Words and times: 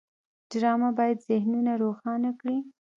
ډرامه 0.49 0.89
باید 0.99 1.25
ذهنونه 1.29 1.71
روښانه 1.83 2.31
کړي 2.39 2.57